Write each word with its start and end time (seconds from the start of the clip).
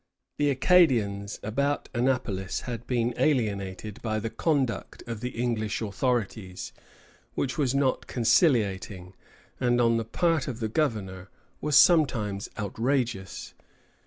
The 0.39 0.49
Acadians 0.49 1.39
about 1.43 1.87
Annapolis 1.93 2.61
had 2.61 2.87
been 2.87 3.13
alienated 3.17 4.01
by 4.01 4.17
the 4.17 4.31
conduct 4.31 5.03
of 5.05 5.19
the 5.19 5.29
English 5.39 5.79
authorities, 5.79 6.73
which 7.35 7.55
was 7.59 7.75
not 7.75 8.07
conciliating, 8.07 9.13
and 9.59 9.79
on 9.79 9.97
the 9.97 10.03
part 10.05 10.47
of 10.47 10.59
the 10.59 10.69
governor 10.69 11.29
was 11.61 11.77
sometimes 11.77 12.49
outrageous. 12.57 13.53